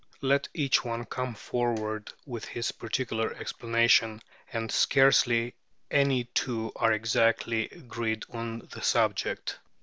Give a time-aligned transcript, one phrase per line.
[0.21, 5.53] Let each one come forward with his particular explanation, and scarcely
[5.91, 9.59] any two are exactly agreed on the subject.